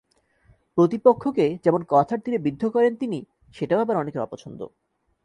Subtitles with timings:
[0.77, 3.19] প্রতিপক্ষকে যেমন কথার তিরে বিদ্ধ করেন তিনি,
[3.55, 4.59] সেটাও আবার অনেকের অপছন্দ।